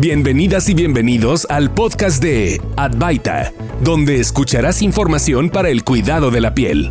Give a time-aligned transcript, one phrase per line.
[0.00, 6.54] Bienvenidas y bienvenidos al podcast de Advaita, donde escucharás información para el cuidado de la
[6.54, 6.90] piel.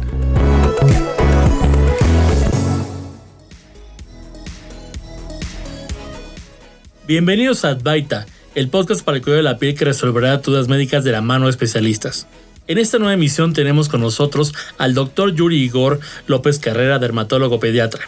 [7.07, 11.04] Bienvenidos a Advaita, el podcast para el cuidado de la piel que resolverá dudas médicas
[11.04, 12.28] de la mano de especialistas.
[12.68, 18.07] En esta nueva emisión tenemos con nosotros al doctor Yuri Igor López Carrera, dermatólogo pediatra.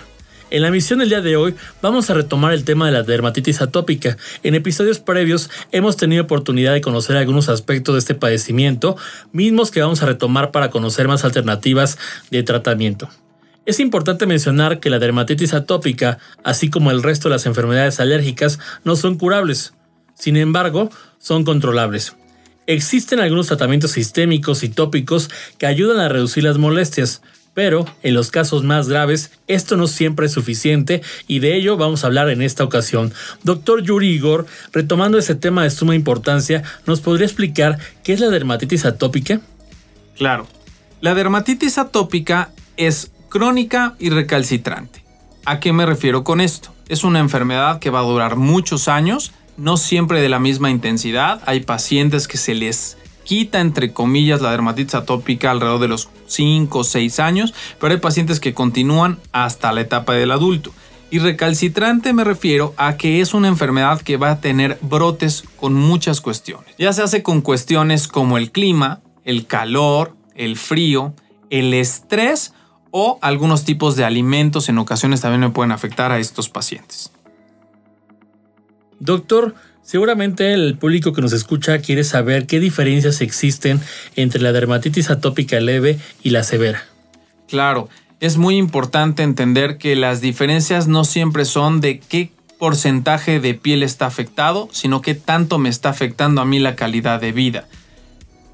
[0.52, 3.62] En la misión del día de hoy vamos a retomar el tema de la dermatitis
[3.62, 4.18] atópica.
[4.44, 8.98] En episodios previos hemos tenido oportunidad de conocer algunos aspectos de este padecimiento,
[9.32, 11.98] mismos que vamos a retomar para conocer más alternativas
[12.32, 13.09] de tratamiento.
[13.66, 18.59] Es importante mencionar que la dermatitis atópica, así como el resto de las enfermedades alérgicas,
[18.84, 19.73] no son curables.
[20.16, 22.18] Sin embargo, son controlables.
[22.68, 27.22] Existen algunos tratamientos sistémicos y tópicos que ayudan a reducir las molestias,
[27.54, 32.04] pero en los casos más graves, esto no siempre es suficiente y de ello vamos
[32.04, 33.14] a hablar en esta ocasión.
[33.44, 38.30] Doctor Yuri Igor, retomando ese tema de suma importancia, ¿nos podría explicar qué es la
[38.30, 39.42] dermatitis atópica?
[40.17, 40.48] Claro.
[41.02, 45.03] La dermatitis atópica es crónica y recalcitrante.
[45.45, 46.73] ¿A qué me refiero con esto?
[46.88, 51.42] Es una enfermedad que va a durar muchos años, no siempre de la misma intensidad.
[51.45, 52.97] Hay pacientes que se les
[53.32, 58.00] quita entre comillas la dermatitis atópica alrededor de los 5 o 6 años, pero hay
[58.02, 60.74] pacientes que continúan hasta la etapa del adulto.
[61.12, 65.74] Y recalcitrante me refiero a que es una enfermedad que va a tener brotes con
[65.74, 66.76] muchas cuestiones.
[66.78, 71.14] Ya se hace con cuestiones como el clima, el calor, el frío,
[71.50, 72.54] el estrés
[72.92, 77.14] o algunos tipos de alimentos en ocasiones también me pueden afectar a estos pacientes.
[79.00, 83.82] Doctor, Seguramente el público que nos escucha quiere saber qué diferencias existen
[84.16, 86.84] entre la dermatitis atópica leve y la severa.
[87.48, 93.56] Claro, es muy importante entender que las diferencias no siempre son de qué porcentaje de
[93.56, 97.68] piel está afectado, sino qué tanto me está afectando a mí la calidad de vida.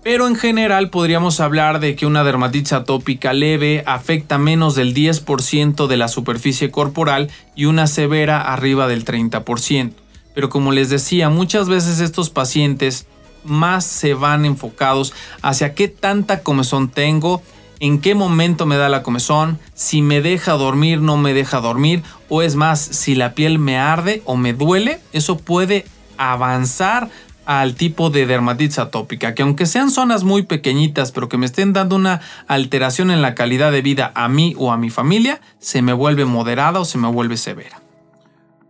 [0.02, 5.88] Pero en general podríamos hablar de que una dermatitis atópica leve afecta menos del 10%
[5.88, 9.92] de la superficie corporal y una severa arriba del 30%.
[10.38, 13.08] Pero como les decía, muchas veces estos pacientes
[13.44, 15.12] más se van enfocados
[15.42, 17.42] hacia qué tanta comezón tengo,
[17.80, 22.04] en qué momento me da la comezón, si me deja dormir, no me deja dormir,
[22.30, 25.86] o es más, si la piel me arde o me duele, eso puede
[26.20, 27.10] avanzar
[27.48, 31.74] al tipo de dermatitis atópica, que aunque sean zonas muy pequeñitas, pero que me estén
[31.74, 35.82] dando una alteración en la calidad de vida a mí o a mi familia, se
[35.82, 37.82] me vuelve moderada o se me vuelve severa.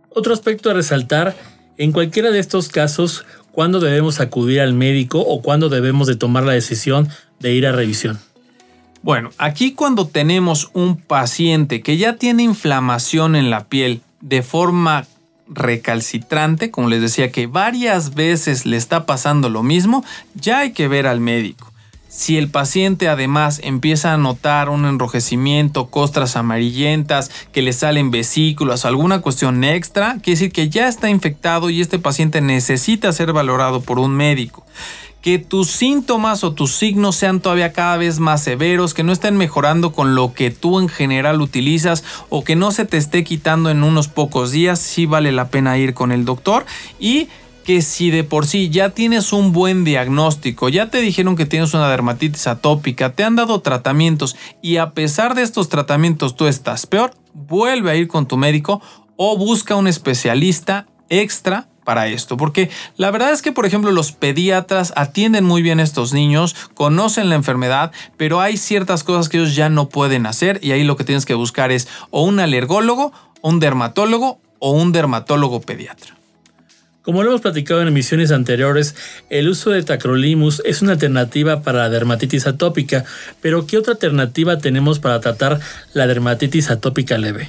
[0.08, 5.40] Otro aspecto a resaltar en cualquiera de estos casos, ¿cuándo debemos acudir al médico o
[5.40, 7.08] cuándo debemos de tomar la decisión
[7.40, 8.18] de ir a revisión?
[9.02, 15.06] Bueno, aquí cuando tenemos un paciente que ya tiene inflamación en la piel de forma
[15.48, 20.88] recalcitrante, como les decía que varias veces le está pasando lo mismo, ya hay que
[20.88, 21.67] ver al médico.
[22.08, 28.86] Si el paciente además empieza a notar un enrojecimiento, costras amarillentas, que le salen vesículas,
[28.86, 33.82] alguna cuestión extra, quiere decir que ya está infectado y este paciente necesita ser valorado
[33.82, 34.64] por un médico.
[35.20, 39.36] Que tus síntomas o tus signos sean todavía cada vez más severos, que no estén
[39.36, 43.68] mejorando con lo que tú en general utilizas o que no se te esté quitando
[43.68, 46.64] en unos pocos días, sí vale la pena ir con el doctor
[46.98, 47.28] y
[47.68, 51.74] que si de por sí ya tienes un buen diagnóstico, ya te dijeron que tienes
[51.74, 56.86] una dermatitis atópica, te han dado tratamientos y a pesar de estos tratamientos tú estás
[56.86, 58.80] peor, vuelve a ir con tu médico
[59.16, 64.12] o busca un especialista extra para esto, porque la verdad es que por ejemplo los
[64.12, 69.36] pediatras atienden muy bien a estos niños, conocen la enfermedad, pero hay ciertas cosas que
[69.36, 72.40] ellos ya no pueden hacer y ahí lo que tienes que buscar es o un
[72.40, 73.12] alergólogo,
[73.42, 76.17] un dermatólogo o un dermatólogo pediatra.
[77.08, 78.94] Como lo hemos platicado en emisiones anteriores,
[79.30, 83.06] el uso de tacrolimus es una alternativa para la dermatitis atópica,
[83.40, 85.58] pero ¿qué otra alternativa tenemos para tratar
[85.94, 87.48] la dermatitis atópica leve?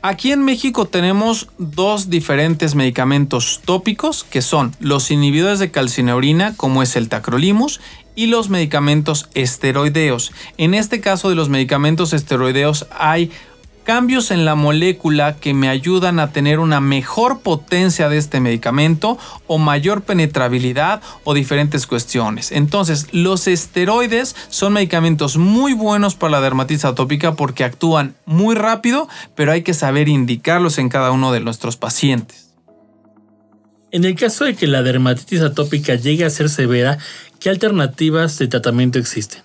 [0.00, 6.84] Aquí en México tenemos dos diferentes medicamentos tópicos que son los inhibidores de calcineurina como
[6.84, 7.80] es el tacrolimus
[8.14, 10.30] y los medicamentos esteroideos.
[10.56, 13.32] En este caso de los medicamentos esteroideos hay
[13.88, 19.16] cambios en la molécula que me ayudan a tener una mejor potencia de este medicamento
[19.46, 22.52] o mayor penetrabilidad o diferentes cuestiones.
[22.52, 29.08] Entonces, los esteroides son medicamentos muy buenos para la dermatitis atópica porque actúan muy rápido,
[29.34, 32.50] pero hay que saber indicarlos en cada uno de nuestros pacientes.
[33.90, 36.98] En el caso de que la dermatitis atópica llegue a ser severa,
[37.40, 39.40] ¿qué alternativas de tratamiento existen?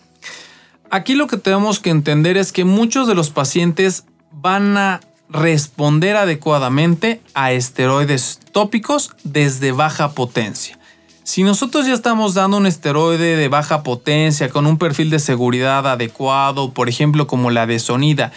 [0.89, 4.03] Aquí lo que tenemos que entender es que muchos de los pacientes
[4.43, 4.99] van a
[5.29, 10.77] responder adecuadamente a esteroides tópicos desde baja potencia.
[11.23, 15.87] Si nosotros ya estamos dando un esteroide de baja potencia con un perfil de seguridad
[15.87, 18.33] adecuado, por ejemplo como la de Sonida,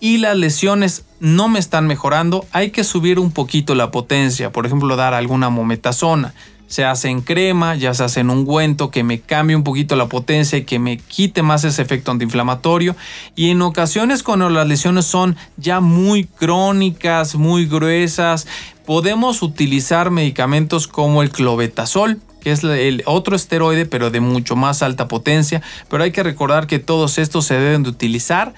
[0.00, 4.64] y las lesiones no me están mejorando, hay que subir un poquito la potencia, por
[4.64, 6.32] ejemplo dar alguna mometasona.
[6.72, 10.06] Se hace en crema, ya se hace en ungüento que me cambie un poquito la
[10.06, 12.96] potencia y que me quite más ese efecto antiinflamatorio.
[13.36, 18.46] Y en ocasiones cuando las lesiones son ya muy crónicas, muy gruesas,
[18.86, 24.82] podemos utilizar medicamentos como el clobetasol, que es el otro esteroide, pero de mucho más
[24.82, 25.60] alta potencia.
[25.90, 28.54] Pero hay que recordar que todos estos se deben de utilizar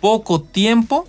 [0.00, 1.08] poco tiempo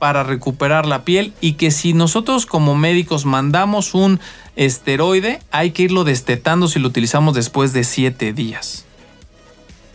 [0.00, 4.18] para recuperar la piel y que si nosotros como médicos mandamos un
[4.56, 8.86] esteroide, hay que irlo destetando si lo utilizamos después de 7 días.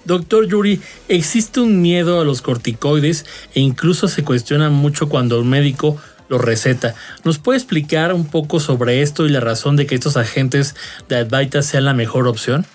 [0.05, 0.79] Doctor Yuri,
[1.09, 3.25] existe un miedo a los corticoides
[3.55, 5.97] e incluso se cuestiona mucho cuando un médico
[6.29, 6.93] lo receta.
[7.23, 10.75] ¿Nos puede explicar un poco sobre esto y la razón de que estos agentes
[11.09, 12.67] de Advaita sean la mejor opción?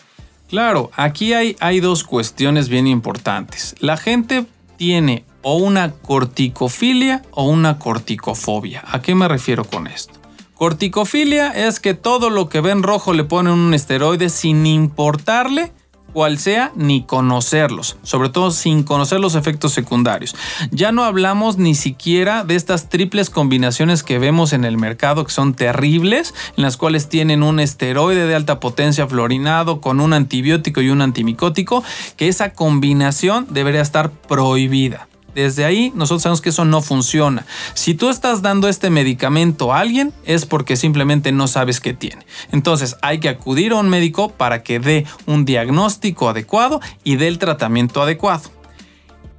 [0.49, 3.77] Claro, aquí hay, hay dos cuestiones bien importantes.
[3.79, 8.83] La gente tiene o una corticofilia o una corticofobia.
[8.87, 10.15] ¿A qué me refiero con esto?
[10.55, 15.73] Corticofilia es que todo lo que ven rojo le ponen un esteroide sin importarle
[16.13, 20.35] cual sea, ni conocerlos, sobre todo sin conocer los efectos secundarios.
[20.71, 25.33] Ya no hablamos ni siquiera de estas triples combinaciones que vemos en el mercado que
[25.33, 30.81] son terribles, en las cuales tienen un esteroide de alta potencia fluorinado con un antibiótico
[30.81, 31.83] y un antimicótico,
[32.17, 35.10] que esa combinación debería estar prohibida.
[35.35, 37.47] Desde ahí nosotros sabemos que eso no funciona.
[37.75, 42.27] Si tú estás dando este medicamento a alguien es porque simplemente no sabes qué tiene.
[42.53, 47.29] Entonces hay que acudir a un médico para que dé un diagnóstico adecuado y dé
[47.29, 48.60] el tratamiento adecuado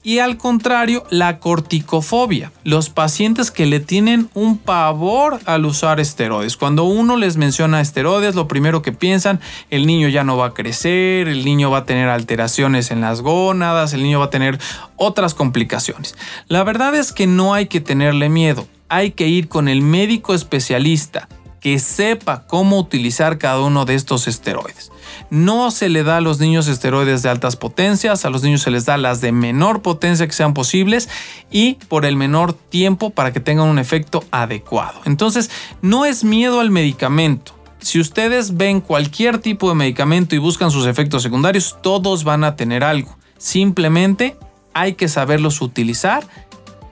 [0.03, 6.57] y al contrario la corticofobia, los pacientes que le tienen un pavor al usar esteroides.
[6.57, 9.39] Cuando uno les menciona esteroides, lo primero que piensan,
[9.69, 13.21] el niño ya no va a crecer, el niño va a tener alteraciones en las
[13.21, 14.59] gónadas, el niño va a tener
[14.95, 16.15] otras complicaciones.
[16.47, 20.33] La verdad es que no hay que tenerle miedo, hay que ir con el médico
[20.33, 21.27] especialista
[21.61, 24.91] que sepa cómo utilizar cada uno de estos esteroides.
[25.29, 28.71] No se le da a los niños esteroides de altas potencias, a los niños se
[28.71, 31.07] les da las de menor potencia que sean posibles
[31.51, 34.99] y por el menor tiempo para que tengan un efecto adecuado.
[35.05, 37.55] Entonces, no es miedo al medicamento.
[37.79, 42.55] Si ustedes ven cualquier tipo de medicamento y buscan sus efectos secundarios, todos van a
[42.55, 43.17] tener algo.
[43.37, 44.35] Simplemente
[44.73, 46.27] hay que saberlos utilizar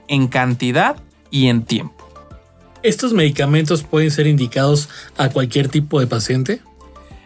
[0.06, 0.96] en cantidad
[1.30, 1.99] y en tiempo.
[2.82, 4.88] ¿Estos medicamentos pueden ser indicados
[5.18, 6.60] a cualquier tipo de paciente?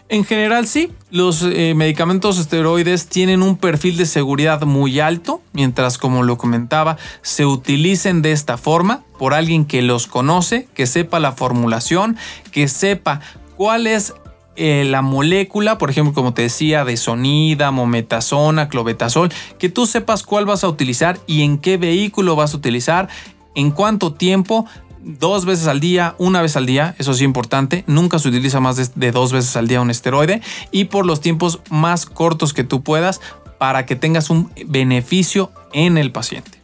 [0.09, 5.97] En general sí, los eh, medicamentos esteroides tienen un perfil de seguridad muy alto, mientras
[5.97, 11.21] como lo comentaba, se utilicen de esta forma por alguien que los conoce, que sepa
[11.21, 12.17] la formulación,
[12.51, 13.21] que sepa
[13.57, 14.13] cuál es
[14.57, 20.23] eh, la molécula, por ejemplo, como te decía, de sonida, mometasona, clobetasol, que tú sepas
[20.23, 23.09] cuál vas a utilizar y en qué vehículo vas a utilizar,
[23.57, 24.67] en cuánto tiempo,
[25.05, 28.95] dos veces al día, una vez al día, eso es importante, nunca se utiliza más
[28.95, 30.41] de, dos veces al día un esteroide
[30.71, 33.21] y por los tiempos más cortos que tú puedas
[33.59, 36.63] para que tengas un beneficio en el paciente.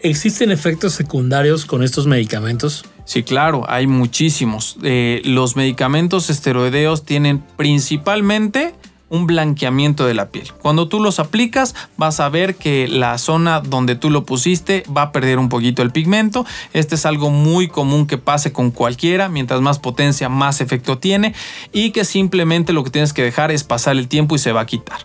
[0.00, 2.84] ¿Existen efectos secundarios con estos medicamentos?
[3.04, 4.76] Sí, claro, hay muchísimos.
[4.82, 8.71] Eh, los medicamentos esteroideos tienen principalmente
[9.12, 10.52] un blanqueamiento de la piel.
[10.62, 15.02] Cuando tú los aplicas vas a ver que la zona donde tú lo pusiste va
[15.02, 16.46] a perder un poquito el pigmento.
[16.72, 19.28] Este es algo muy común que pase con cualquiera.
[19.28, 21.34] Mientras más potencia, más efecto tiene.
[21.72, 24.62] Y que simplemente lo que tienes que dejar es pasar el tiempo y se va
[24.62, 25.00] a quitar.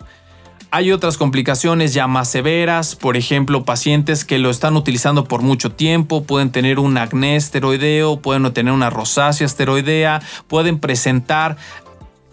[0.70, 5.72] Hay otras complicaciones ya más severas, por ejemplo, pacientes que lo están utilizando por mucho
[5.72, 11.56] tiempo, pueden tener un acné esteroideo, pueden tener una rosácea esteroidea, pueden presentar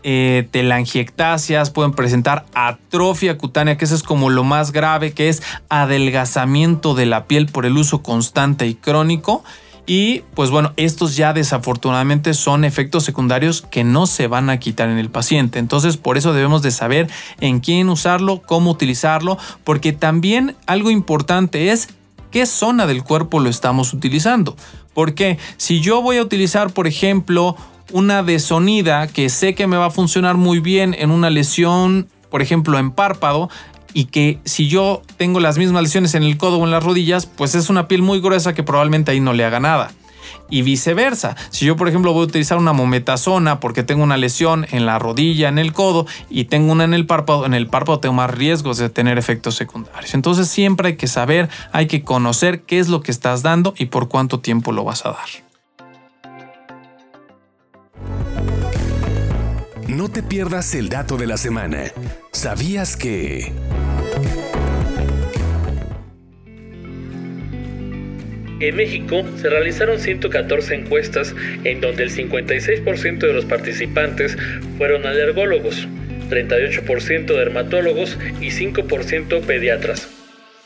[0.07, 5.41] eh, telangiectasias, pueden presentar atrofia cutánea, que eso es como lo más grave, que es
[5.67, 9.43] adelgazamiento de la piel por el uso constante y crónico.
[9.87, 14.89] Y pues bueno, estos ya desafortunadamente son efectos secundarios que no se van a quitar
[14.89, 15.57] en el paciente.
[15.57, 17.09] Entonces por eso debemos de saber
[17.39, 21.89] en quién usarlo, cómo utilizarlo, porque también algo importante es
[22.29, 24.55] qué zona del cuerpo lo estamos utilizando.
[24.93, 27.55] Porque si yo voy a utilizar, por ejemplo,
[27.95, 32.41] una desonida que sé que me va a funcionar muy bien en una lesión, por
[32.41, 33.49] ejemplo, en párpado,
[33.93, 37.25] y que si yo tengo las mismas lesiones en el codo o en las rodillas,
[37.25, 39.91] pues es una piel muy gruesa que probablemente ahí no le haga nada.
[40.49, 41.35] y viceversa.
[41.49, 44.99] Si yo, por ejemplo, voy a utilizar una mometasona porque tengo una lesión en la
[44.99, 48.29] rodilla, en el codo y tengo una en el párpado, en el párpado tengo más
[48.29, 50.13] riesgos de tener efectos secundarios.
[50.13, 53.85] Entonces siempre hay que saber, hay que conocer qué es lo que estás dando y
[53.85, 55.44] por cuánto tiempo lo vas a dar.
[59.87, 61.83] No te pierdas el dato de la semana.
[62.31, 63.51] ¿Sabías que...
[68.59, 74.35] En México se realizaron 114 encuestas en donde el 56% de los participantes
[74.79, 75.87] fueron alergólogos,
[76.31, 80.07] 38% dermatólogos y 5% pediatras.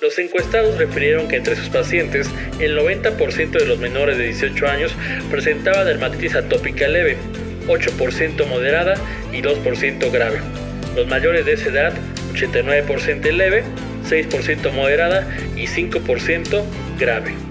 [0.01, 2.29] Los encuestados refirieron que entre sus pacientes
[2.61, 4.93] el 90% de los menores de 18 años
[5.29, 7.17] presentaba dermatitis atópica leve,
[7.67, 8.95] 8% moderada
[9.31, 10.39] y 2% grave.
[10.95, 11.93] Los mayores de esa edad,
[12.33, 13.63] 89% leve,
[14.09, 16.63] 6% moderada y 5%
[16.97, 17.49] grave.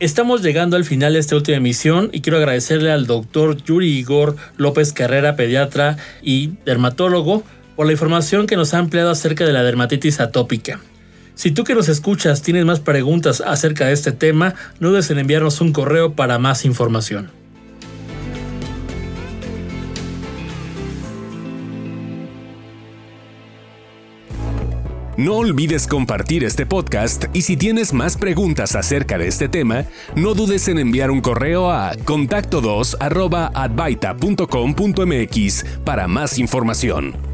[0.00, 4.34] Estamos llegando al final de esta última emisión y quiero agradecerle al doctor Yuri Igor
[4.56, 7.44] López Carrera, pediatra y dermatólogo,
[7.76, 10.80] por la información que nos ha ampliado acerca de la dermatitis atópica.
[11.40, 15.18] Si tú que nos escuchas tienes más preguntas acerca de este tema, no dudes en
[15.18, 17.30] enviarnos un correo para más información.
[25.16, 30.34] No olvides compartir este podcast y si tienes más preguntas acerca de este tema, no
[30.34, 32.98] dudes en enviar un correo a contacto2
[35.86, 37.29] para más información.